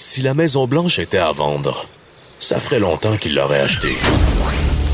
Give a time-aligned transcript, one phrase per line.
[0.00, 1.84] Si la Maison Blanche était à vendre,
[2.38, 3.96] ça ferait longtemps qu'il l'aurait achetée.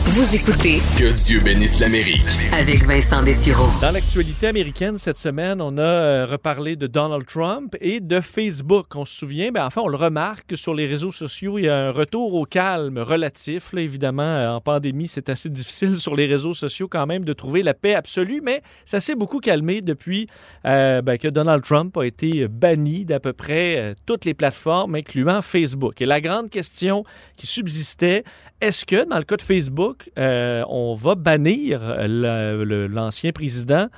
[0.06, 2.26] Vous écoutez Que Dieu bénisse l'Amérique.
[2.52, 3.68] avec Vincent Dessureau.
[3.80, 8.94] Dans l'actualité américaine cette semaine, on a euh, reparlé de Donald Trump et de Facebook.
[8.94, 11.86] On se souvient, ben, enfin, on le remarque sur les réseaux sociaux, il y a
[11.86, 13.72] un retour au calme relatif.
[13.72, 17.32] Là, évidemment, euh, en pandémie, c'est assez difficile sur les réseaux sociaux quand même de
[17.32, 20.26] trouver la paix absolue, mais ça s'est beaucoup calmé depuis
[20.66, 25.40] euh, ben, que Donald Trump a été banni d'à peu près toutes les plateformes, incluant
[25.40, 26.02] Facebook.
[26.02, 27.04] Et la grande question
[27.36, 28.22] qui subsistait,
[28.64, 33.88] est-ce que dans le cas de Facebook, euh, on va bannir le- l'ancien président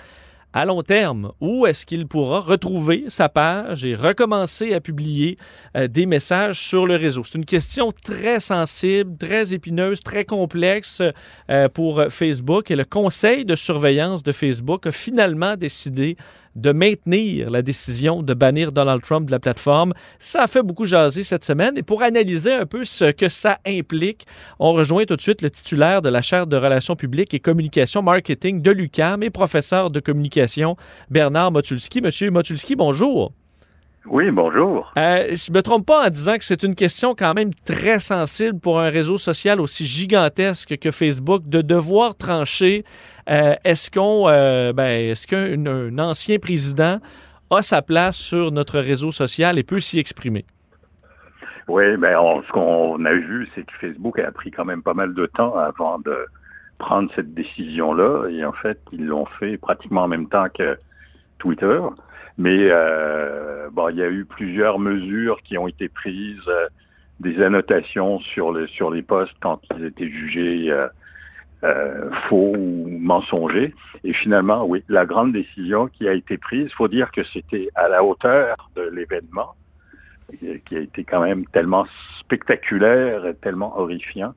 [0.53, 1.33] à long terme?
[1.41, 5.37] Ou est-ce qu'il pourra retrouver sa page et recommencer à publier
[5.77, 7.23] euh, des messages sur le réseau?
[7.25, 11.01] C'est une question très sensible, très épineuse, très complexe
[11.51, 16.17] euh, pour Facebook et le conseil de surveillance de Facebook a finalement décidé
[16.57, 19.93] de maintenir la décision de bannir Donald Trump de la plateforme.
[20.19, 23.59] Ça a fait beaucoup jaser cette semaine et pour analyser un peu ce que ça
[23.67, 24.27] implique,
[24.59, 28.03] on rejoint tout de suite le titulaire de la chaire de relations publiques et communication
[28.03, 30.77] marketing de l'UQAM et professeur de communication,
[31.11, 32.01] Bernard Motulski.
[32.01, 33.33] Monsieur Motulski, bonjour.
[34.09, 34.93] Oui, bonjour.
[34.99, 37.99] Euh, je ne me trompe pas en disant que c'est une question quand même très
[37.99, 42.85] sensible pour un réseau social aussi gigantesque que Facebook de devoir trancher
[43.29, 47.01] euh, est-ce qu'on euh, ben, est-ce qu'un un ancien président
[47.51, 50.45] a sa place sur notre réseau social et peut s'y exprimer?
[51.67, 54.95] Oui, ben on- ce qu'on a vu, c'est que Facebook a pris quand même pas
[54.95, 56.17] mal de temps avant de
[56.79, 58.29] prendre cette décision-là.
[58.31, 60.79] Et en fait, ils l'ont fait pratiquement en même temps que
[61.39, 61.81] Twitter.
[62.39, 66.67] Mais euh, bon, il y a eu plusieurs mesures qui ont été prises, euh,
[67.21, 70.89] des annotations sur le sur les posts quand ils étaient jugés euh,
[71.65, 73.75] euh, faux ou mensongers.
[74.05, 77.89] Et finalement, oui, la grande décision qui a été prise, faut dire que c'était à
[77.89, 79.55] la hauteur de l'événement.
[80.67, 81.87] qui a été quand même tellement
[82.21, 84.35] spectaculaire et tellement horrifiant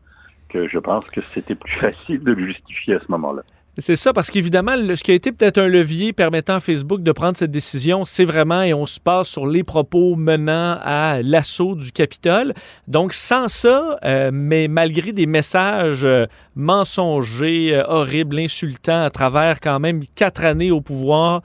[0.47, 3.44] que je pense que c'était plus facile de le justifier à ce moment-là.
[3.79, 7.12] C'est ça, parce qu'évidemment, ce qui a été peut-être un levier permettant à Facebook de
[7.12, 11.75] prendre cette décision, c'est vraiment, et on se passe sur les propos menant à l'assaut
[11.75, 12.53] du Capitole.
[12.88, 16.25] Donc, sans ça, euh, mais malgré des messages euh,
[16.56, 21.41] mensongers, euh, horribles, insultants, à travers quand même quatre années au pouvoir,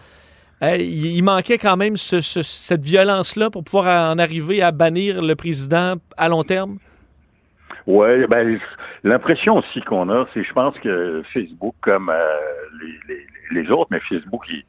[0.62, 5.34] il, manquait quand même ce- ce- cette violence-là pour pouvoir en arriver à bannir le
[5.36, 6.78] président à long terme?
[7.86, 8.58] Ouais, ben
[9.02, 12.38] l'impression aussi qu'on a, c'est je pense que Facebook, comme euh,
[12.80, 14.64] les, les, les autres, mais Facebook est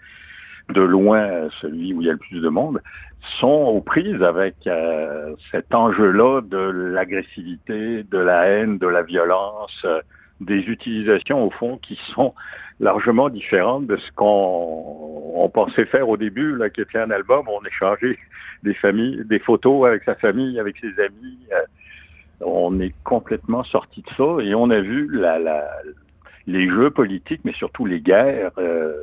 [0.74, 2.82] de loin euh, celui où il y a le plus de monde,
[3.40, 9.82] sont aux prises avec euh, cet enjeu-là de l'agressivité, de la haine, de la violence,
[9.86, 10.02] euh,
[10.42, 12.34] des utilisations au fond qui sont
[12.80, 17.48] largement différentes de ce qu'on on pensait faire au début, là, qui était un album,
[17.48, 18.18] où on échangeait
[18.64, 21.40] des familles, des photos avec sa famille, avec ses amis.
[21.54, 21.62] euh,
[22.42, 25.68] on est complètement sorti de ça et on a vu la, la,
[26.48, 28.94] les jeux politiques, mais surtout les guerres, euh,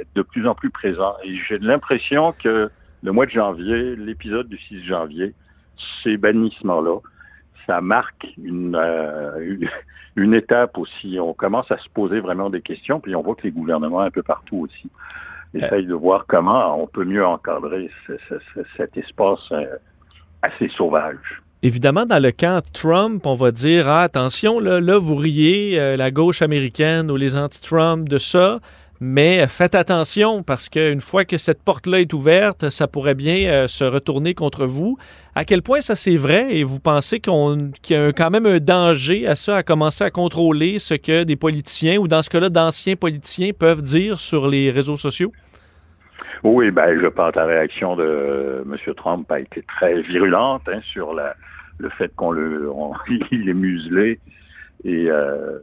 [0.00, 1.14] être de plus en plus présents.
[1.24, 2.70] Et j'ai l'impression que
[3.02, 5.34] le mois de janvier, l'épisode du 6 janvier,
[6.02, 6.98] ces bannissements-là,
[7.66, 9.56] ça marque une, euh,
[10.16, 11.18] une, étape aussi.
[11.20, 14.10] On commence à se poser vraiment des questions, puis on voit que les gouvernements un
[14.10, 14.88] peu partout aussi
[15.54, 19.76] essayent de voir comment on peut mieux encadrer ce- ce- ce- cet espace euh,
[20.42, 21.42] assez sauvage.
[21.64, 25.96] Évidemment, dans le camp Trump, on va dire ah, attention, là, là vous riez, euh,
[25.96, 28.60] la gauche américaine ou les anti-Trump de ça,
[29.00, 33.66] mais faites attention parce qu'une fois que cette porte-là est ouverte, ça pourrait bien euh,
[33.66, 34.96] se retourner contre vous.
[35.34, 38.60] À quel point ça c'est vrai et vous pensez qu'il y a quand même un
[38.60, 42.50] danger à ça, à commencer à contrôler ce que des politiciens ou dans ce cas-là
[42.50, 45.32] d'anciens politiciens peuvent dire sur les réseaux sociaux?
[46.44, 48.94] Oui, ben, je pense que la réaction de M.
[48.94, 51.34] Trump a été très virulente hein, sur la,
[51.78, 52.92] le fait qu'on le, on-
[53.30, 54.20] il est muselé.
[54.84, 55.58] Et euh,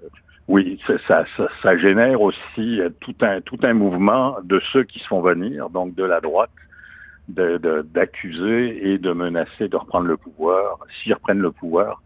[0.47, 1.25] oui, ça, ça,
[1.61, 5.69] ça, génère aussi euh, tout un, tout un mouvement de ceux qui se font venir,
[5.69, 6.51] donc de la droite,
[7.27, 12.03] de- de- d'accuser et de menacer de reprendre le pouvoir, s'ils reprennent le pouvoir,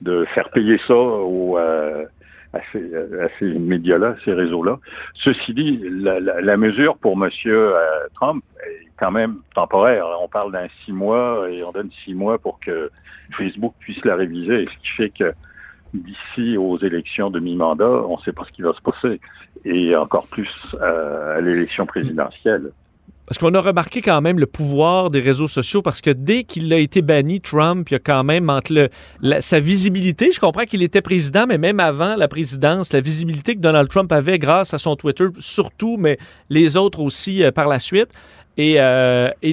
[0.00, 2.06] de faire payer ça aux, euh,
[2.52, 4.78] à ces, à ces médias-là, ces réseaux-là.
[5.14, 7.30] Ceci dit, la, la, la mesure pour M.
[8.14, 10.04] Trump est quand même temporaire.
[10.20, 12.90] On parle d'un six mois et on donne six mois pour que
[13.36, 15.32] Facebook puisse la réviser, ce qui fait que
[15.94, 19.20] d'ici aux élections de mi-mandat, on ne sait pas ce qui va se passer,
[19.64, 22.70] et encore plus euh, à l'élection présidentielle.
[23.30, 26.72] Parce qu'on a remarqué quand même le pouvoir des réseaux sociaux, parce que dès qu'il
[26.72, 28.90] a été banni, Trump, il y a quand même entre
[29.38, 33.60] sa visibilité, je comprends qu'il était président, mais même avant la présidence, la visibilité que
[33.60, 36.18] Donald Trump avait grâce à son Twitter, surtout, mais
[36.48, 38.08] les autres aussi euh, par la suite.
[38.56, 38.78] Et,
[39.42, 39.52] et,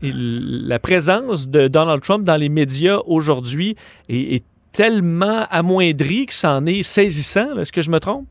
[0.00, 3.74] la, présence de Donald Trump dans les médias aujourd'hui
[4.08, 7.58] est, tellement amoindrie que c'en est saisissant.
[7.58, 8.28] Est-ce que je me trompe?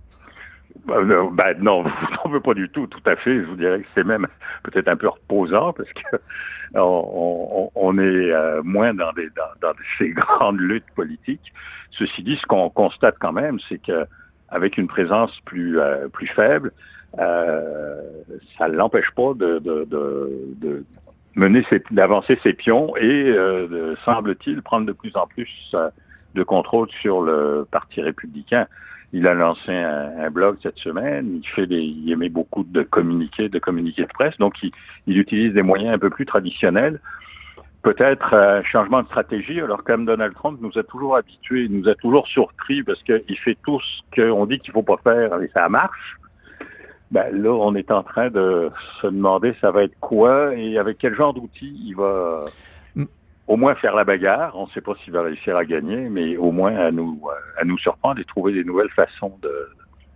[0.87, 1.83] Ben, non,
[2.23, 3.41] on veut pas du tout, tout à fait.
[3.41, 4.25] Je vous dirais que c'est même
[4.63, 6.17] peut-être un peu reposant parce que
[6.75, 9.27] on, est euh, moins dans, des,
[9.61, 11.53] dans, ces grandes luttes politiques.
[11.91, 14.05] Ceci dit, ce qu'on constate quand même, c'est que
[14.49, 16.71] avec une présence plus euh, plus faible,
[17.19, 18.01] euh,
[18.57, 20.29] ça ne l'empêche pas de, de, de,
[20.61, 20.85] de
[21.35, 23.35] mener d'avancer ses pions et
[24.05, 25.75] semble-t-il prendre de plus en plus
[26.37, 28.67] de contrôle sur le Parti républicain.
[29.13, 31.39] Il a lancé un, blog cette semaine.
[31.41, 34.37] Il fait des, il émet beaucoup de communiqués, de communiqués de presse.
[34.37, 34.71] Donc, il,
[35.07, 36.99] il utilise des moyens un peu plus traditionnels.
[37.83, 39.61] Peut-être un changement de stratégie.
[39.61, 43.57] Alors, comme Donald Trump nous a toujours habitués, nous a toujours surpris parce qu'il fait
[43.65, 46.17] tout ce qu'on dit qu'il faut pas faire et ça marche.
[47.11, 48.69] Ben, là, on est en train de
[49.01, 52.43] se demander ça va être quoi et avec quel genre d'outils il va
[53.47, 54.55] au moins faire la bagarre.
[54.55, 57.21] On ne sait pas s'il va réussir à gagner, mais au moins à nous,
[57.57, 59.69] à nous surprendre et trouver des nouvelles façons de,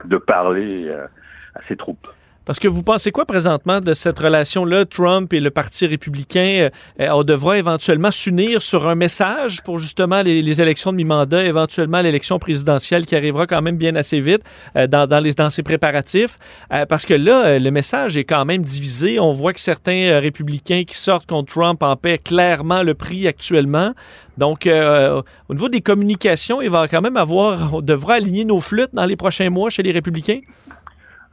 [0.06, 1.07] de parler euh,
[1.56, 2.07] à ses troupes.
[2.44, 6.70] Parce que vous pensez quoi présentement de cette relation-là, Trump et le Parti républicain?
[7.00, 12.02] Euh, on devra éventuellement s'unir sur un message pour justement les, élections de mi-mandat, éventuellement
[12.02, 14.42] l'élection présidentielle qui arrivera quand même bien assez vite
[14.76, 16.40] euh, dans, dans, les, dans ses préparatifs?
[16.74, 19.20] Euh, parce que là, le message est quand même divisé.
[19.20, 23.94] On voit que certains républicains qui sortent contre Trump en paient clairement le prix actuellement.
[24.40, 28.94] Donc, au niveau des communications, il va quand même avoir, on devra aligner nos flûtes
[28.94, 30.40] dans les prochains mois chez les républicains?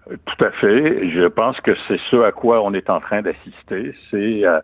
[0.08, 1.10] Tout à fait.
[1.10, 3.94] Je pense que c'est ce à quoi on est en train d'assister.
[4.10, 4.60] C'est euh,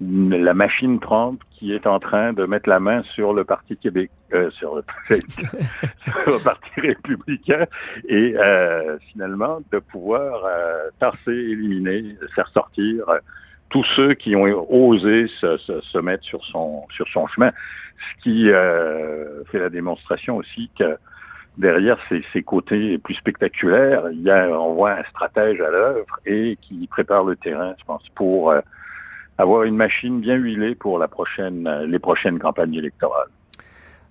[0.00, 4.10] la machine Trump qui est en train de mettre la main sur le Parti Québec,
[4.32, 4.84] euh, sur, le,
[6.44, 7.66] Parti républicain
[8.08, 10.44] et euh, finalement de pouvoir
[11.00, 13.04] tasser, éliminer, faire sortir
[13.70, 17.50] tous ceux qui ont osé se, se, se, mettre sur son sur son chemin,
[17.98, 18.44] ce qui
[19.50, 20.96] fait la démonstration aussi que
[21.58, 26.56] derrière ces, côtés plus spectaculaires, il y a, on voit un stratège à l'œuvre et
[26.60, 28.60] qui prépare le terrain, je pense, pour euh,
[29.36, 33.28] avoir une machine bien huilée pour la prochaine, les prochaines campagnes électorales.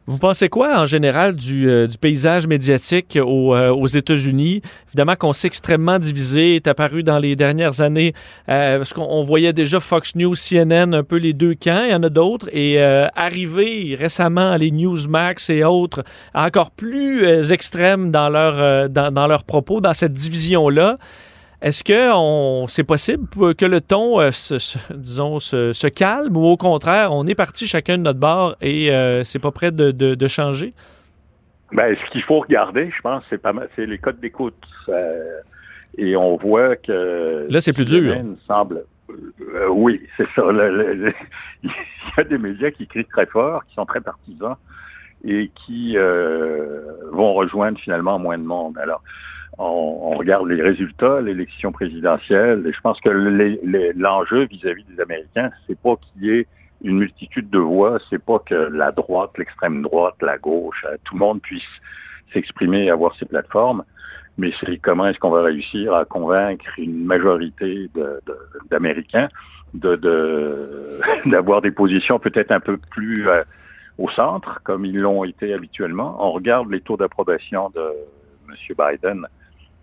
[0.10, 4.62] Vous pensez quoi en général du, euh, du paysage médiatique euh, aux États-Unis?
[4.88, 8.14] Évidemment qu'on s'est extrêmement divisé, est apparu dans les dernières années,
[8.48, 11.94] euh, parce qu'on voyait déjà Fox News, CNN, un peu les deux camps, il y
[11.94, 18.90] en a d'autres, et arrivé récemment les Newsmax et autres, encore plus extrêmes dans, leur,
[18.90, 20.98] dans, dans leurs propos, dans cette division-là.
[21.60, 27.12] Est-ce que c'est possible que le ton, euh, se, disons, se, calme ou au contraire,
[27.12, 30.74] on est parti chacun de notre bord et euh, c'est pas prêt de, changer?
[31.72, 34.56] Ben, ce qu'il faut regarder, je pense, c'est pas c'est les codes d'écoute.
[34.88, 35.40] Euh,
[35.98, 38.16] et on voit que là, c'est plus dur.
[38.46, 38.86] Semble,
[39.70, 40.44] oui, c'est ça.
[40.52, 41.14] il
[41.64, 44.56] y a des médias qui crient très fort, qui sont très partisans
[45.26, 48.78] et qui vont rejoindre finalement moins de monde.
[48.78, 49.02] Alors,
[49.58, 55.80] on, regarde les résultats, l'élection présidentielle, et je pense que l'enjeu vis-à-vis des Américains, c'est
[55.80, 56.48] pas qu'il y ait
[56.84, 61.16] une multitude de voix, c'est pas que la droite, l'extrême droite, la gauche, euh, tout
[61.16, 61.68] le monde puisse
[62.34, 63.84] s'exprimer et avoir ses plateformes,
[64.38, 67.90] mais c'est comment est-ce qu'on va réussir à convaincre une majorité
[68.70, 69.30] d'Américains
[69.74, 69.96] de,
[71.26, 73.44] d'avoir des positions peut-être un peu plus euh,
[73.98, 76.16] au centre, comme ils l'ont été habituellement.
[76.20, 77.82] On regarde les taux d'approbation de
[78.50, 78.56] M.
[78.78, 79.28] Biden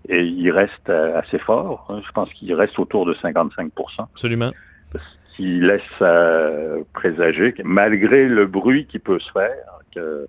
[0.08, 1.87] et il reste euh, assez fort.
[1.88, 2.00] Hein.
[2.06, 4.50] Je pense qu'il reste autour de 55 Absolument.
[4.92, 10.28] Ce qui laisse euh, présager que malgré le bruit qui peut se faire, que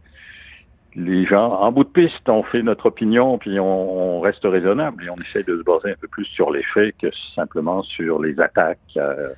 [0.96, 5.10] les gens, en bout de piste, on fait notre opinion, puis on, reste raisonnable et
[5.10, 8.40] on essaie de se baser un peu plus sur les faits que simplement sur les
[8.40, 9.34] attaques euh,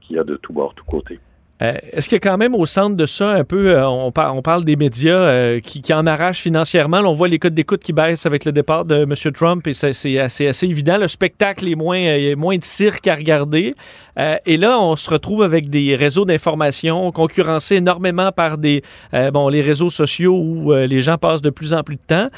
[0.00, 1.20] qu'il y a de tous bords, tous côtés.
[1.62, 4.10] Euh, est-ce qu'il y a quand même au centre de ça un peu, euh, on,
[4.10, 8.26] parle des médias euh, qui, en arrachent financièrement, on voit les codes d'écoute qui baissent
[8.26, 9.14] avec le départ de M.
[9.32, 10.98] Trump et c'est assez, évident.
[10.98, 13.74] Le spectacle est moins, de cirque à regarder.
[14.16, 18.82] et là, on se retrouve avec des réseaux d'information concurrencés énormément par des,
[19.32, 22.28] bon, les réseaux sociaux où les gens passent de plus en plus de temps,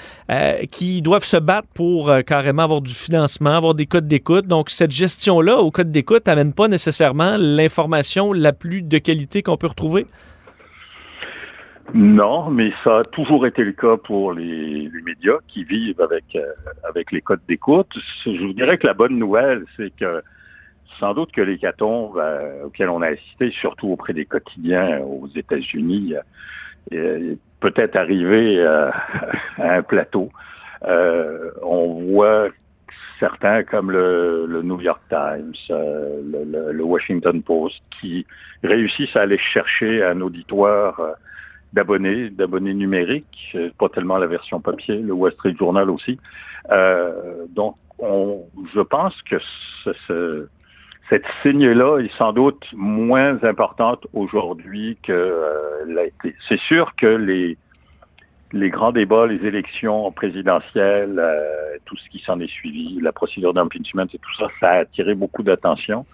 [0.71, 4.47] qui doivent se battre pour carrément avoir du financement, avoir des codes d'écoute.
[4.47, 9.57] Donc, cette gestion-là au code d'écoute n'amène pas nécessairement l'information la plus de qualité qu'on
[9.57, 10.07] peut retrouver?
[11.93, 16.47] Non, mais ça a toujours été le cas pour les, médias qui vivent avec, euh,
[16.89, 17.93] avec les codes d'écoute.
[18.25, 20.23] Je vous dirais que la bonne nouvelle, c'est que
[20.99, 25.29] sans doute que les catombes euh, auxquels on a assisté, surtout auprès des quotidiens aux
[25.29, 26.15] États-Unis,
[26.93, 28.93] euh, peut-être arrivé à
[29.59, 30.31] un plateau.
[30.83, 32.49] on voit
[33.19, 38.27] certains comme le, New York Times, euh, le, Washington Post, qui
[38.63, 41.13] réussissent à aller chercher un auditoire euh,
[41.73, 46.19] d'abonnés, d'abonnés numériques, pas tellement la version papier, le Wall Street Journal aussi.
[46.71, 49.37] Euh, donc, on, je pense que
[49.85, 50.49] ce, ce,
[51.11, 56.35] cette signe-là est sans doute moins importante aujourd'hui que euh, l'a été.
[56.49, 57.59] C'est sûr que les
[58.55, 63.53] les grands débats, les élections présidentielles, euh, tout ce qui s'en est suivi, la procédure
[63.53, 66.07] d'impeachment et tout ça, ça a attiré beaucoup d'attention.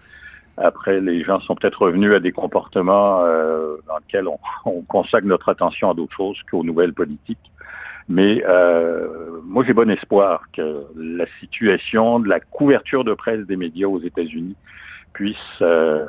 [0.57, 5.27] Après, les gens sont peut-être revenus à des comportements euh, dans lesquels on, on, consacre
[5.27, 7.51] notre attention à d'autres choses qu'aux nouvelles politiques.
[8.09, 13.57] Mais euh, moi, j'ai bon espoir que la situation de la couverture de presse des
[13.57, 14.57] médias aux États-Unis
[15.13, 16.07] puisse euh,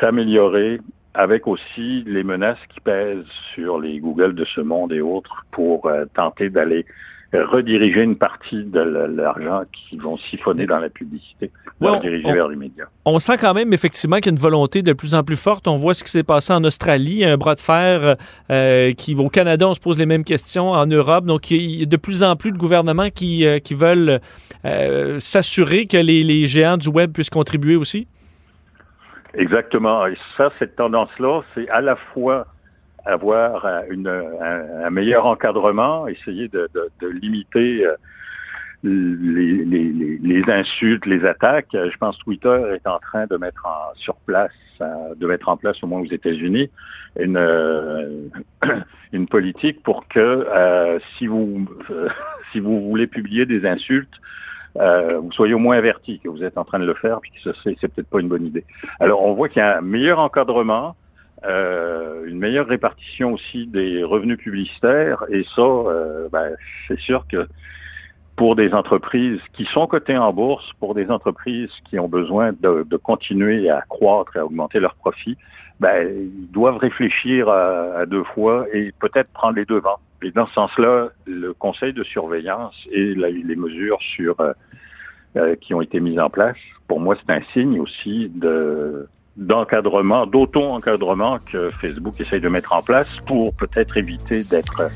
[0.00, 0.80] s'améliorer
[1.14, 3.24] avec aussi les menaces qui pèsent
[3.54, 6.86] sur les Google de ce monde et autres pour euh, tenter d'aller
[7.32, 12.56] rediriger une partie de l'argent qui vont siphonner dans la publicité, pour diriger vers les
[12.56, 12.86] médias.
[13.04, 15.68] On sent quand même effectivement qu'il y a une volonté de plus en plus forte.
[15.68, 18.16] On voit ce qui s'est passé en Australie, un bras de fer
[18.50, 21.24] euh, qui, au Canada, on se pose les mêmes questions, en Europe.
[21.24, 24.20] Donc, il y a de plus en plus de gouvernements qui, euh, qui veulent
[24.64, 28.08] euh, s'assurer que les, les géants du web puissent contribuer aussi.
[29.34, 30.06] Exactement.
[30.06, 32.46] Et ça, cette tendance-là, c'est à la fois
[33.06, 36.68] avoir une, un, meilleur encadrement, essayer de,
[37.00, 37.96] limiter euh,
[38.82, 41.68] les, insultes, les attaques.
[41.72, 45.48] Je pense que Twitter est en train de mettre en, sur place, euh, de mettre
[45.48, 46.70] en place au moins aux États-Unis
[47.18, 48.28] une euh,
[49.30, 51.68] politique pour que euh, si vous
[52.52, 54.20] si vous voulez publier des insultes,
[54.78, 57.32] euh, vous soyez au moins averti que vous êtes en train de le faire, puis
[57.32, 58.64] que c'est peut-être pas une bonne idée.
[59.00, 60.96] Alors, on voit qu'il y a un meilleur encadrement,
[61.44, 66.54] euh, une meilleure répartition aussi des revenus publicitaires, et ça, euh, ben,
[66.86, 67.48] c'est sûr que
[68.36, 72.86] pour des entreprises qui sont cotées en bourse, pour des entreprises qui ont besoin de,
[72.88, 75.36] de continuer à croître et à augmenter leurs profits,
[75.80, 79.98] ben, ils doivent réfléchir à, deux fois et peut-être prendre les devants.
[80.22, 84.52] Et dans ce sens-là, le conseil de surveillance et les mesures sur euh,
[85.36, 90.26] euh, qui ont été mises en place, pour moi, c'est un signe aussi de d'encadrement,
[90.26, 94.90] d'auto-encadrement que Facebook essaye de mettre en place pour peut-être éviter d'être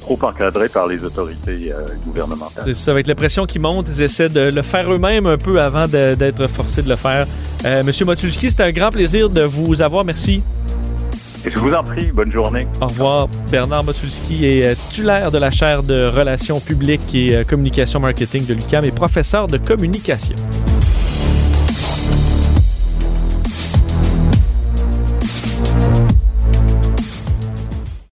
[0.00, 2.64] trop encadré par les autorités euh, gouvernementales.
[2.64, 5.60] C'est ça, avec la pression qui monte, ils essaient de le faire eux-mêmes un peu
[5.60, 7.26] avant d'être forcés de le faire.
[7.64, 10.04] Euh, Monsieur Motulski, c'était un grand plaisir de vous avoir.
[10.04, 10.42] Merci.
[11.44, 12.66] Et je vous en prie, bonne journée.
[12.80, 13.28] Au revoir.
[13.50, 18.54] Bernard Motulski est euh, titulaire de la chaire de relations publiques et communication marketing de
[18.54, 20.34] l'UQAM et professeur de communication.